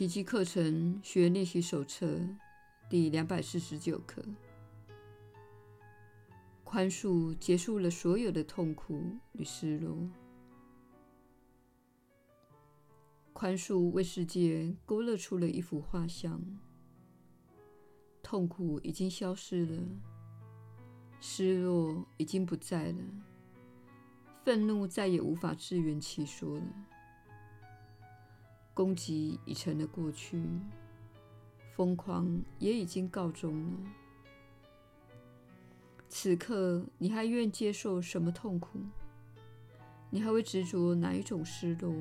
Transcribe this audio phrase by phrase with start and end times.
[0.00, 2.18] 奇迹课程学练习手册
[2.88, 4.24] 第两百四十九课：
[6.64, 10.08] 宽恕结束了所有的痛苦与失落。
[13.34, 16.42] 宽恕为世界勾勒出了一幅画像。
[18.22, 19.82] 痛苦已经消失了，
[21.20, 23.04] 失落已经不在了，
[24.46, 26.64] 愤怒再也无法自圆其说了。
[28.80, 30.42] 攻击已成了过去，
[31.76, 33.70] 疯狂也已经告终了。
[36.08, 38.78] 此刻，你还愿接受什么痛苦？
[40.08, 41.94] 你还会执着哪一种失落？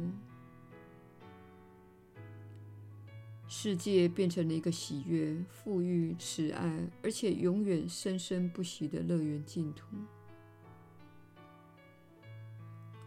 [3.49, 9.85] 世界变成了一个喜悦、富裕、慈爱，而且永远生生不息的乐园净土。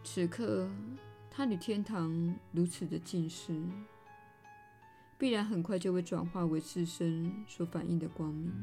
[0.03, 0.69] 此刻，
[1.35, 3.59] 它与天堂如此的近似，
[5.17, 8.53] 必然很快就会转化为自身所反映的光明。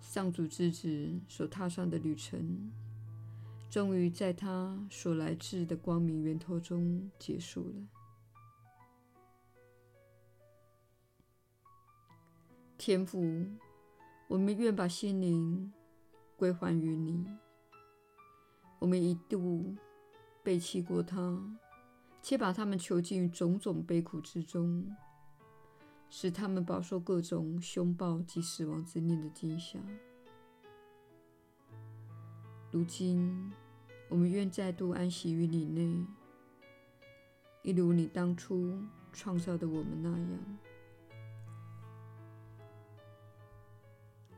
[0.00, 2.70] 上主之子所踏上的旅程。
[3.68, 7.88] 终于在他所来自的光明源头中结束了。
[12.76, 13.46] 天父，
[14.28, 15.72] 我们愿把心灵
[16.36, 17.26] 归还于你。
[18.82, 19.76] 我们一度
[20.42, 21.40] 背弃过他，
[22.20, 24.84] 且把他们囚禁于种种悲苦之中，
[26.10, 29.78] 使他们饱受各种凶暴及死亡之念的惊吓。
[32.72, 33.52] 如今，
[34.08, 36.04] 我们愿再度安息于你内，
[37.62, 40.58] 一如你当初创造的我们那样。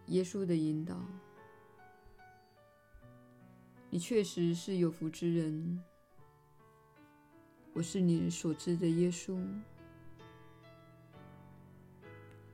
[0.08, 1.00] 耶稣的引导，
[3.94, 5.80] 你确实是有福之人。
[7.74, 9.38] 我是你所知的耶稣，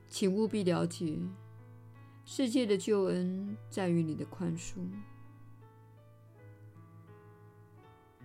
[0.07, 1.17] 请务必了解，
[2.25, 4.87] 世界的救恩在于你的宽恕。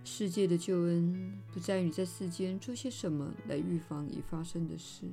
[0.03, 5.07] 世界的救恩不在于你在世间做些什么来预防已发生的事。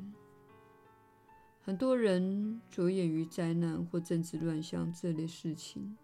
[1.63, 5.97] 很多人着眼于灾难或政治乱象这类事情，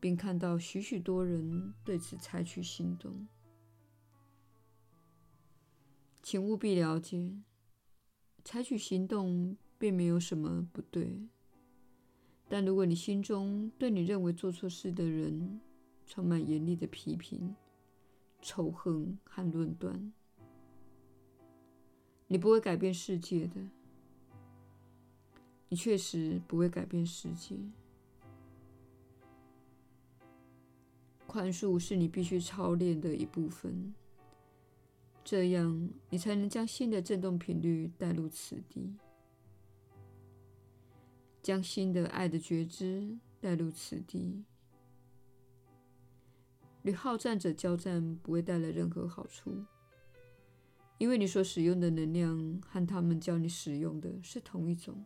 [0.00, 3.26] 并看到许许多人对此采取行动。
[6.22, 7.42] 请务必了解，
[8.44, 11.28] 采取行动并没有什么不对。
[12.48, 15.60] 但如果你心中对你认为做错事的人，
[16.06, 17.54] 充满严厉的批评、
[18.40, 20.12] 仇恨和论断，
[22.26, 23.60] 你不会改变世界的。
[25.68, 27.56] 你确实不会改变世界。
[31.28, 33.94] 宽恕是你必须操练的一部分，
[35.22, 38.96] 这样你才能将新的振动频率带入此地，
[41.42, 44.42] 将新的爱的觉知带入此地。
[46.82, 49.54] 与好战者交战不会带来任何好处，
[50.96, 55.04] 因为你所使用的能量和他们教你使用的是同一种。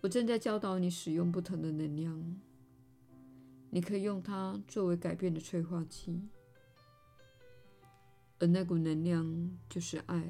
[0.00, 2.40] 我正在教导你使用不同的能量，
[3.74, 6.20] 你可以用它作为改变的催化剂，
[8.38, 10.22] 而那股能量就是爱。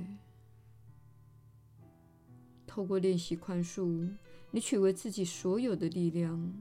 [2.66, 4.08] 透过练习宽恕，
[4.52, 6.52] 你取回自己所有的力量。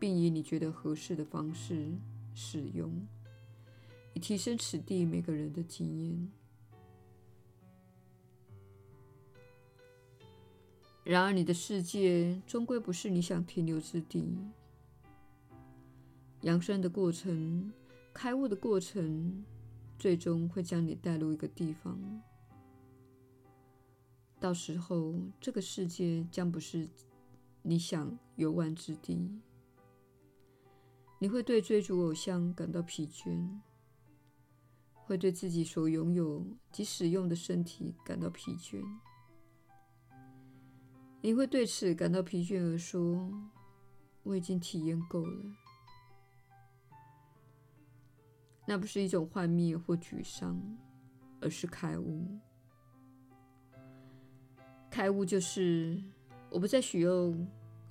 [0.00, 1.90] 并以你觉得合适的方式
[2.32, 2.88] 使用，
[4.14, 6.30] 以提升此地每个人的经验。
[11.02, 14.38] 然而，你的世界终归不是你想停留之地。
[16.42, 17.72] 扬升的过程、
[18.14, 19.44] 开悟的过程，
[19.98, 21.98] 最终会将你带入一个地方。
[24.40, 26.88] 到时候，这个世界将不是
[27.62, 29.40] 你想游玩之地。
[31.18, 33.58] 你会对追逐偶像感到疲倦，
[34.94, 38.80] 会对自己所拥有及使用的身体感到疲倦。
[41.20, 43.28] 你会对此感到疲倦而说
[44.22, 45.44] ：“我已经体验够了。”
[48.68, 50.60] 那不是一种幻灭或沮丧，
[51.40, 52.22] 而是开悟。
[54.90, 55.98] 开悟就是
[56.50, 57.34] 我不再需要。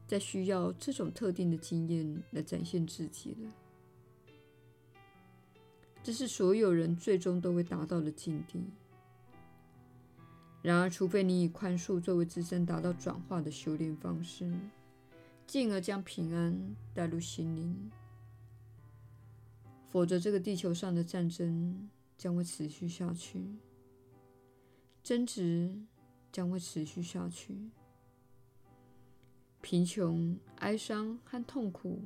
[0.07, 3.51] 再需要这种特定的经验来展现自己了，
[6.01, 8.63] 这是所有人最终都会达到的境地。
[10.61, 14.49] 然而，除非你以宽恕作为自身达到转化的修炼方式，
[15.45, 16.57] 进而将平安
[16.93, 17.91] 带入心灵，
[19.89, 23.43] 否则这个地球上的战争将会持续下去，
[25.03, 25.75] 争执
[26.31, 27.55] 将会持续下去，
[29.61, 32.01] 贫穷、哀伤和痛苦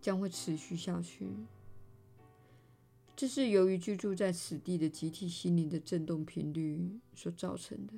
[0.00, 1.28] 将会持续下去。
[3.14, 7.94] 这是由于居住在此地的集体心灵的振动频率所造成的。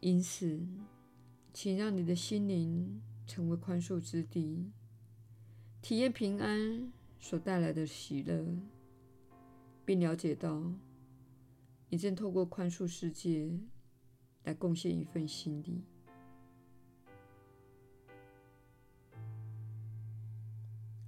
[0.00, 0.60] 因此，
[1.52, 4.70] 请让你的心灵成为宽恕之地，
[5.80, 8.44] 体验平安所带来的喜乐，
[9.84, 10.72] 并了解到
[11.88, 13.50] 你正透过宽恕世界
[14.44, 15.82] 来贡献一份心力。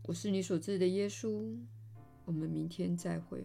[0.05, 1.57] 我是你所知的耶稣，
[2.25, 3.45] 我们明天再会。